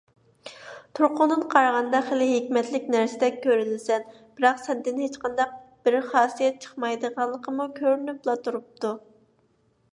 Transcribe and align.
تۇرقۇڭدىن 0.99 1.43
قارىغاندا، 1.51 1.99
خېلى 2.07 2.29
ھېكمەتلىك 2.29 2.89
نەرسىدەك 2.95 3.37
كۆرۈنىسەن. 3.45 4.09
بىراق، 4.39 4.63
سەندىن 4.65 5.05
ھېچقانداق 5.05 5.55
بىر 5.89 6.01
خاسىيەت 6.09 6.61
چىقمايدىغانلىقىمۇ 6.67 7.71
كۆرۈنۈپلا 7.81 8.39
تۇرۇپتۇ. 8.49 8.99